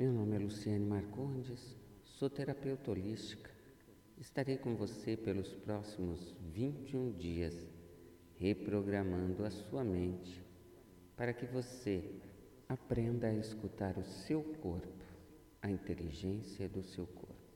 [0.00, 3.50] Meu nome é Luciane Marcondes, sou terapeuta holística.
[4.16, 7.54] Estarei com você pelos próximos 21 dias,
[8.38, 10.42] reprogramando a sua mente
[11.14, 12.18] para que você
[12.66, 15.04] aprenda a escutar o seu corpo,
[15.60, 17.52] a inteligência do seu corpo.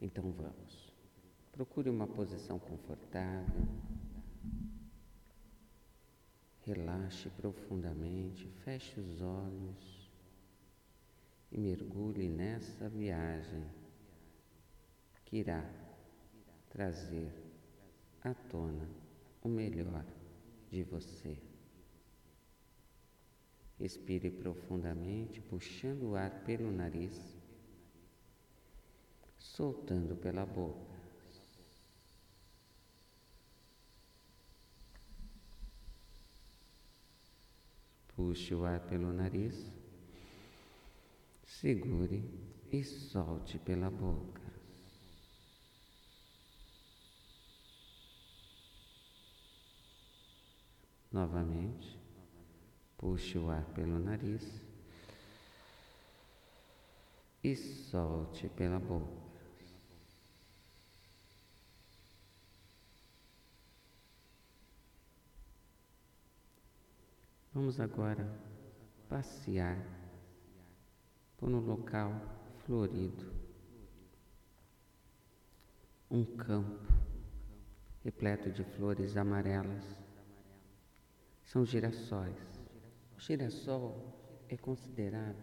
[0.00, 0.94] Então vamos.
[1.50, 3.66] Procure uma posição confortável.
[6.60, 9.99] Relaxe profundamente, feche os olhos
[11.50, 13.64] e mergulhe nessa viagem
[15.24, 15.64] que irá
[16.68, 17.32] trazer
[18.22, 18.88] à tona
[19.42, 20.04] o melhor
[20.70, 21.36] de você.
[23.78, 27.36] Respire profundamente, puxando o ar pelo nariz,
[29.38, 30.90] soltando pela boca.
[38.14, 39.79] Puxe o ar pelo nariz.
[41.50, 42.24] Segure
[42.70, 44.40] e solte pela boca.
[51.10, 51.98] Novamente,
[52.96, 54.62] puxe o ar pelo nariz
[57.42, 59.20] e solte pela boca.
[67.52, 68.24] Vamos agora
[69.08, 69.99] passear
[71.40, 72.12] por um local
[72.66, 73.32] florido,
[76.10, 76.92] um campo
[78.04, 79.82] repleto de flores amarelas.
[81.42, 82.60] São girassóis.
[83.16, 85.42] O girassol é considerado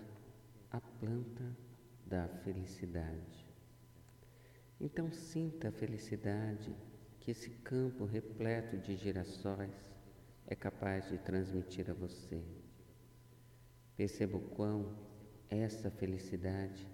[0.70, 1.58] a planta
[2.06, 3.48] da felicidade.
[4.80, 6.76] Então sinta a felicidade
[7.20, 9.92] que esse campo repleto de girassóis
[10.45, 12.42] é capaz de transmitir a você.
[13.95, 14.95] Perceba o quão
[15.50, 16.88] essa felicidade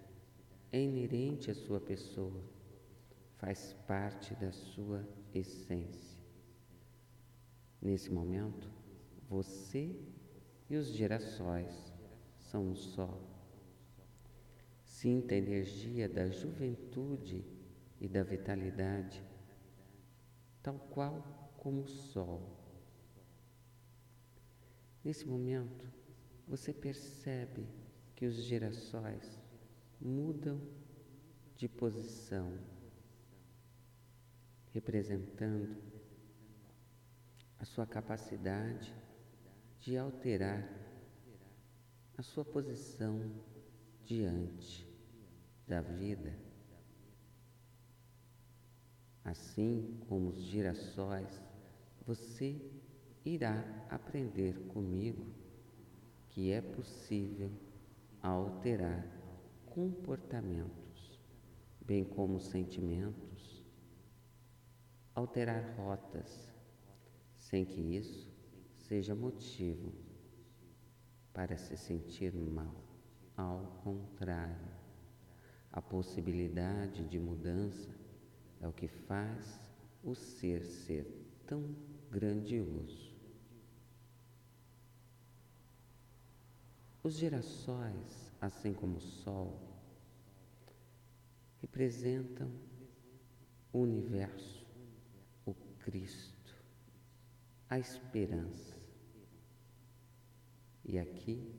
[0.71, 2.43] é inerente à sua pessoa,
[3.37, 6.21] faz parte da sua essência.
[7.81, 8.69] Nesse momento,
[9.27, 9.95] você
[10.69, 11.93] e os girassóis
[12.37, 13.19] são um só.
[14.83, 17.43] Sinta a energia da juventude
[17.99, 19.23] e da vitalidade,
[20.61, 22.57] tal qual como o sol.
[25.03, 25.85] Nesse momento,
[26.47, 27.67] você percebe
[28.15, 29.39] que os girassóis
[29.99, 30.61] mudam
[31.55, 32.57] de posição,
[34.71, 35.77] representando
[37.59, 38.93] a sua capacidade
[39.79, 40.67] de alterar
[42.17, 43.31] a sua posição
[44.05, 44.87] diante
[45.67, 46.37] da vida.
[49.23, 51.41] Assim como os girassóis,
[52.05, 52.61] você
[53.23, 55.25] irá aprender comigo
[56.29, 57.49] que é possível
[58.23, 59.05] a alterar
[59.65, 61.19] comportamentos,
[61.81, 63.65] bem como sentimentos,
[65.13, 66.49] alterar rotas,
[67.35, 68.31] sem que isso
[68.77, 69.93] seja motivo
[71.33, 72.73] para se sentir mal.
[73.35, 74.71] Ao contrário,
[75.69, 77.89] a possibilidade de mudança
[78.61, 79.59] é o que faz
[80.01, 81.05] o ser ser
[81.45, 81.75] tão
[82.09, 83.12] grandioso.
[87.03, 89.59] Os girassóis, assim como o Sol,
[91.59, 92.49] representam
[93.73, 94.65] o universo,
[95.45, 96.55] o Cristo,
[97.69, 98.77] a esperança.
[100.85, 101.53] E aqui,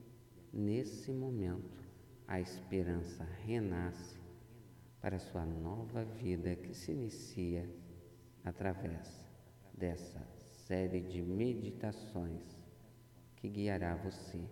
[0.51, 1.79] nesse momento,
[2.27, 4.17] a esperança renasce
[4.99, 7.69] para sua nova vida que se inicia
[8.43, 9.23] através
[9.71, 10.25] dessa
[10.65, 12.43] série de meditações
[13.35, 14.43] que guiará você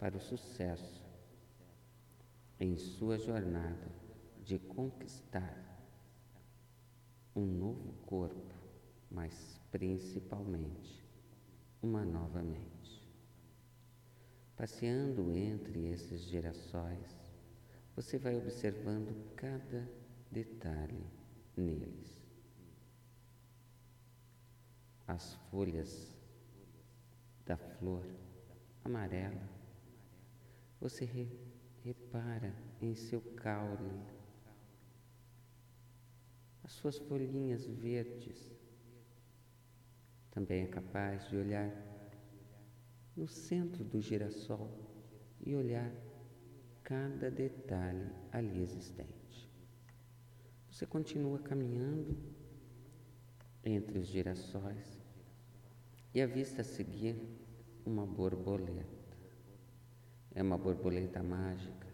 [0.00, 1.02] para o sucesso
[2.58, 3.86] em sua jornada
[4.42, 5.54] de conquistar
[7.36, 8.54] um novo corpo,
[9.10, 11.06] mas principalmente
[11.82, 13.06] uma nova mente.
[14.56, 17.20] Passeando entre esses girassóis,
[17.94, 19.86] você vai observando cada
[20.30, 21.06] detalhe
[21.54, 22.22] neles.
[25.06, 26.16] As folhas
[27.44, 28.06] da flor
[28.82, 29.59] amarela
[30.80, 31.28] você re,
[31.84, 34.00] repara em seu caule,
[36.64, 38.50] as suas folhinhas verdes.
[40.30, 41.70] Também é capaz de olhar
[43.16, 44.70] no centro do girassol
[45.44, 45.92] e olhar
[46.82, 49.50] cada detalhe ali existente.
[50.70, 52.16] Você continua caminhando
[53.64, 54.98] entre os girassóis
[56.14, 57.16] e avista a seguir
[57.84, 58.99] uma borboleta.
[60.40, 61.86] É uma borboleta mágica,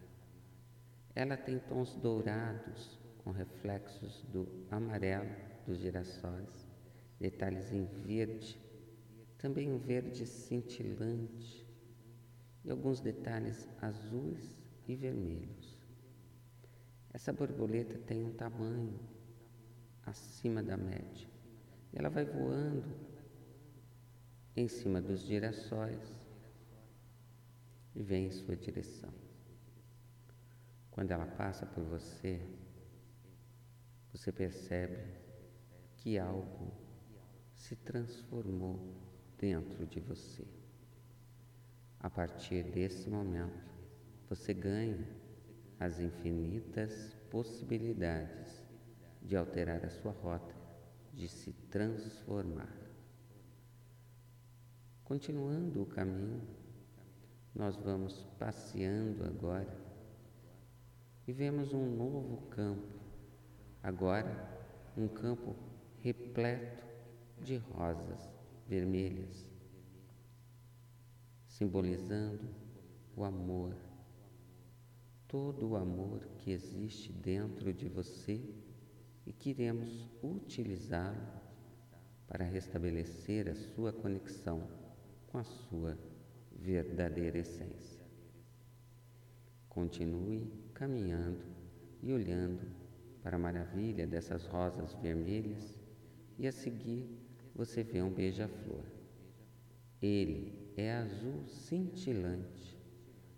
[1.17, 5.29] Ela tem tons dourados com reflexos do amarelo
[5.67, 6.69] dos girassóis,
[7.19, 8.57] detalhes em verde,
[9.37, 11.67] também um verde cintilante
[12.65, 14.57] e alguns detalhes azuis
[14.87, 15.77] e vermelhos.
[17.13, 19.01] Essa borboleta tem um tamanho
[20.05, 21.29] acima da média.
[21.93, 22.95] Ela vai voando
[24.55, 26.26] em cima dos girassóis
[27.97, 29.13] e vem em sua direção.
[30.91, 32.47] Quando ela passa por você,
[34.13, 34.99] você percebe
[35.97, 36.73] que algo
[37.55, 38.95] se transformou
[39.39, 40.47] dentro de você.
[41.99, 43.75] A partir desse momento,
[44.29, 45.07] você ganha
[45.81, 48.63] as infinitas possibilidades
[49.23, 50.55] de alterar a sua rota,
[51.13, 52.75] de se transformar.
[55.03, 56.66] Continuando o caminho,
[57.57, 59.75] nós vamos passeando agora
[61.27, 63.01] e vemos um novo campo,
[63.83, 64.31] agora
[64.95, 65.57] um campo
[66.03, 66.85] repleto
[67.41, 68.31] de rosas
[68.69, 69.49] vermelhas,
[71.47, 72.47] simbolizando
[73.17, 73.75] o amor,
[75.27, 78.39] todo o amor que existe dentro de você
[79.25, 81.27] e queremos utilizá-lo
[82.27, 84.69] para restabelecer a sua conexão
[85.29, 85.97] com a sua
[86.67, 88.05] verdadeira essência.
[89.69, 91.45] Continue caminhando
[92.03, 92.67] e olhando
[93.23, 95.79] para a maravilha dessas rosas vermelhas
[96.37, 97.09] e a seguir
[97.55, 98.83] você vê um beija-flor.
[100.03, 102.77] Ele é azul cintilante,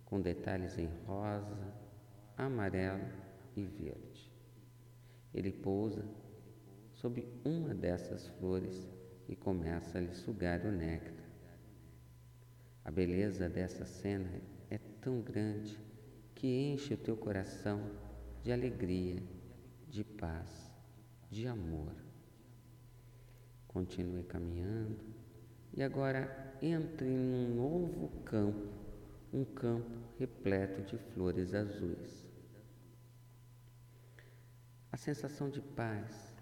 [0.06, 1.74] com detalhes em rosa,
[2.34, 3.12] amarelo
[3.54, 4.32] e verde.
[5.34, 6.02] Ele pousa
[6.94, 8.88] sobre uma dessas flores
[9.28, 11.17] e começa a lhe sugar o néctar.
[12.88, 14.40] A beleza dessa cena
[14.70, 15.78] é tão grande
[16.34, 17.82] que enche o teu coração
[18.42, 19.22] de alegria,
[19.90, 20.72] de paz,
[21.28, 21.92] de amor.
[23.66, 25.04] Continue caminhando
[25.74, 28.72] e agora entre em um novo campo,
[29.34, 32.26] um campo repleto de flores azuis.
[34.90, 36.34] A sensação de paz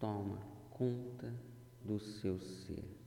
[0.00, 0.38] toma
[0.70, 1.30] conta
[1.84, 3.01] do seu ser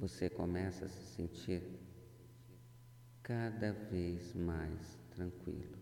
[0.00, 1.62] você começa a se sentir
[3.22, 5.76] cada vez mais tranquilo,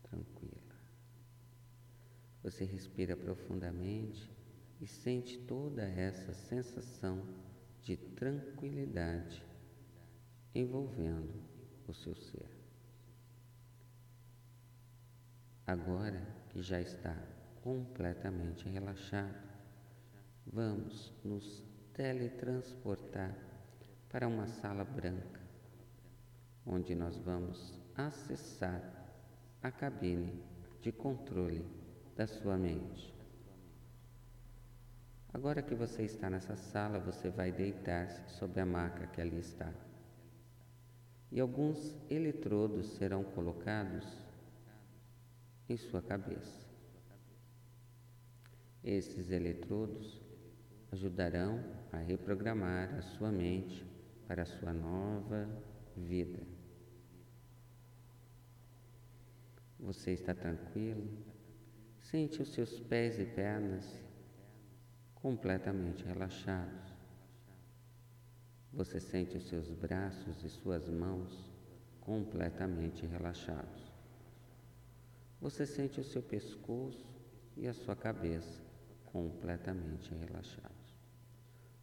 [0.00, 0.76] tranquila.
[2.40, 4.30] Você respira profundamente
[4.80, 7.20] e sente toda essa sensação
[7.82, 9.44] de tranquilidade
[10.54, 11.42] envolvendo
[11.88, 12.48] o seu ser.
[15.66, 17.16] Agora que já está
[17.60, 19.50] completamente relaxado,
[20.46, 23.36] vamos nos teletransportar
[24.08, 25.40] para uma sala branca,
[26.66, 28.82] onde nós vamos acessar
[29.62, 30.42] a cabine
[30.80, 31.64] de controle
[32.16, 33.12] da sua mente.
[35.34, 39.72] Agora que você está nessa sala, você vai deitar-se sobre a maca que ali está.
[41.30, 44.06] E alguns eletrodos serão colocados
[45.68, 46.60] em sua cabeça.
[48.84, 50.21] Esses eletrodos
[50.92, 53.84] ajudarão a reprogramar a sua mente
[54.28, 55.48] para a sua nova
[55.96, 56.40] vida.
[59.80, 61.08] Você está tranquilo?
[61.98, 64.00] Sente os seus pés e pernas
[65.14, 66.92] completamente relaxados.
[68.72, 71.50] Você sente os seus braços e suas mãos
[72.00, 73.92] completamente relaxados.
[75.40, 77.10] Você sente o seu pescoço
[77.56, 78.62] e a sua cabeça
[79.04, 80.81] completamente relaxados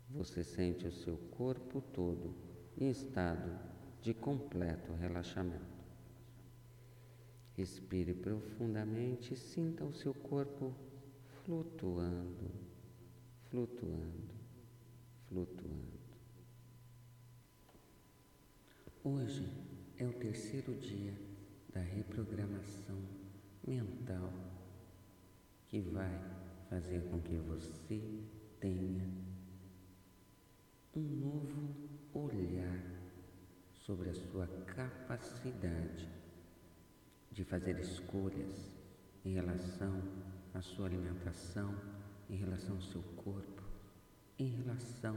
[0.09, 2.35] você sente o seu corpo todo
[2.77, 3.59] em estado
[4.01, 5.79] de completo relaxamento.
[7.55, 10.73] Respire profundamente e sinta o seu corpo
[11.43, 12.49] flutuando,
[13.49, 14.33] flutuando,
[15.27, 15.99] flutuando.
[19.03, 19.45] Hoje
[19.97, 21.13] é o terceiro dia
[21.73, 22.97] da reprogramação
[23.67, 24.33] mental
[25.67, 26.19] que vai
[26.69, 28.01] fazer com que você
[28.59, 29.28] tenha
[30.95, 31.75] um novo
[32.13, 32.81] olhar
[33.73, 36.09] sobre a sua capacidade
[37.31, 38.75] de fazer escolhas
[39.23, 40.01] em relação
[40.53, 41.75] à sua alimentação,
[42.29, 43.63] em relação ao seu corpo,
[44.37, 45.15] em relação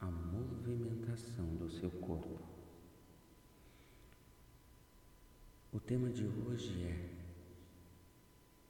[0.00, 2.40] à movimentação do seu corpo.
[5.72, 7.10] O tema de hoje é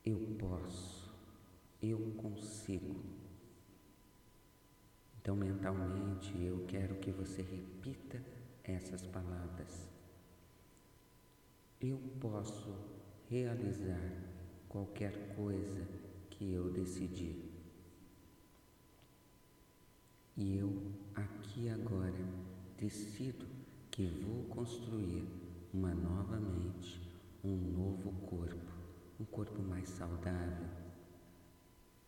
[0.05, 1.11] Eu posso,
[1.83, 3.20] eu consigo.
[5.21, 8.23] Então, mentalmente, eu quero que você repita
[8.65, 9.87] essas palavras.
[11.79, 12.75] Eu posso
[13.29, 14.01] realizar
[14.67, 15.87] qualquer coisa
[16.31, 17.53] que eu decidir.
[20.39, 20.73] E eu,
[21.15, 22.25] aqui agora,
[22.79, 23.45] decido
[23.91, 25.29] que vou construir
[25.75, 26.99] uma nova mente,
[27.45, 28.73] um novo corpo,
[29.21, 30.67] um corpo mais saudável,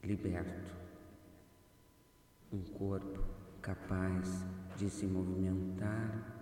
[0.02, 0.91] liberto,
[2.52, 3.24] um corpo
[3.62, 4.44] capaz
[4.76, 6.38] de se movimentar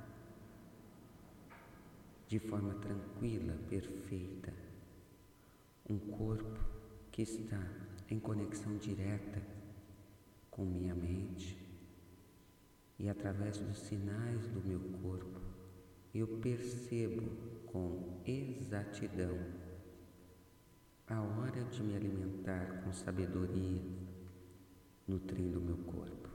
[2.26, 4.52] de forma tranquila, perfeita,
[5.88, 6.61] um corpo
[7.11, 7.61] que está
[8.09, 9.43] em conexão direta
[10.50, 11.59] com minha mente
[12.99, 15.40] e através dos sinais do meu corpo
[16.14, 17.23] eu percebo
[17.67, 19.38] com exatidão
[21.07, 23.83] a hora de me alimentar com sabedoria,
[25.11, 26.29] nutrindo meu corpo.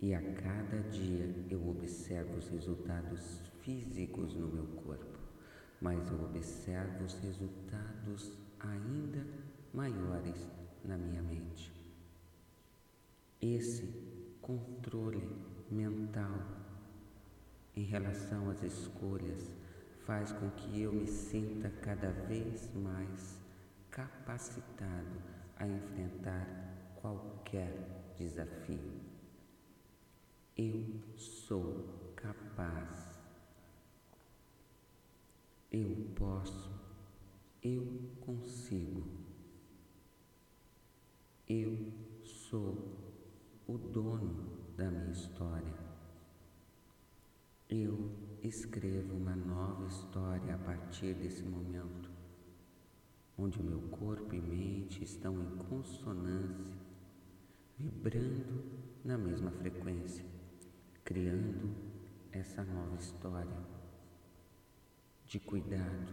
[0.00, 5.18] E a cada dia eu observo os resultados físicos no meu corpo,
[5.80, 9.26] mas eu observo os resultados ainda
[9.72, 10.48] maiores
[10.84, 11.72] na minha mente.
[13.42, 13.92] Esse
[14.40, 15.26] controle
[15.70, 16.38] mental
[17.74, 19.50] em relação às escolhas
[20.06, 23.40] faz com que eu me sinta cada vez mais
[23.90, 25.18] capacitado
[25.56, 26.73] a enfrentar
[27.04, 28.98] qualquer desafio.
[30.56, 33.20] Eu sou capaz.
[35.70, 36.70] Eu posso.
[37.62, 37.86] Eu
[38.22, 39.04] consigo.
[41.46, 41.92] Eu
[42.24, 42.96] sou
[43.66, 45.74] o dono da minha história.
[47.68, 48.10] Eu
[48.42, 52.10] escrevo uma nova história a partir desse momento,
[53.36, 56.83] onde meu corpo e mente estão em consonância,
[57.78, 58.64] vibrando
[59.04, 60.24] na mesma frequência,
[61.04, 61.74] criando
[62.32, 63.56] essa nova história
[65.26, 66.12] de cuidado,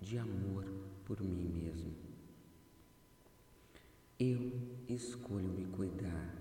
[0.00, 0.64] de amor
[1.04, 1.94] por mim mesmo.
[4.18, 4.52] Eu
[4.88, 6.40] escolho me cuidar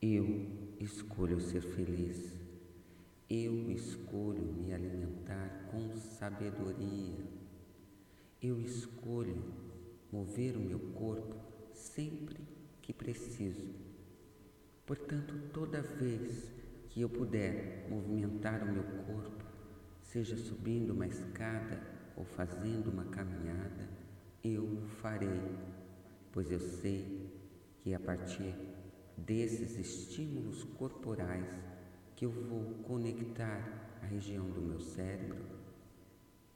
[0.00, 0.46] eu
[0.78, 2.32] escolho ser feliz.
[3.28, 7.24] Eu escolho me alimentar com sabedoria.
[8.40, 9.42] Eu escolho
[10.12, 11.34] mover o meu corpo
[11.72, 12.45] sempre
[12.86, 13.74] que preciso.
[14.86, 16.52] Portanto, toda vez
[16.88, 19.44] que eu puder movimentar o meu corpo,
[20.00, 21.82] seja subindo uma escada
[22.16, 23.88] ou fazendo uma caminhada,
[24.44, 25.42] eu o farei,
[26.30, 27.28] pois eu sei
[27.80, 28.54] que a partir
[29.16, 31.50] desses estímulos corporais
[32.14, 35.44] que eu vou conectar à região do meu cérebro,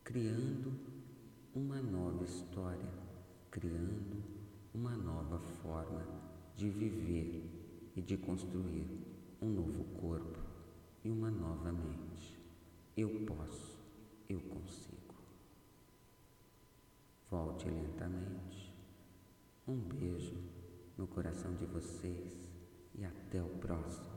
[0.05, 0.79] criando
[1.53, 3.10] uma nova história,
[4.81, 6.03] uma nova forma
[6.57, 7.45] de viver
[7.95, 8.89] e de construir
[9.43, 10.39] um novo corpo
[11.05, 12.41] e uma nova mente.
[12.97, 13.79] Eu posso,
[14.27, 15.15] eu consigo.
[17.31, 18.75] Volte lentamente.
[19.69, 20.39] Um beijo
[20.97, 22.49] no coração de vocês
[22.95, 24.10] e até o próximo.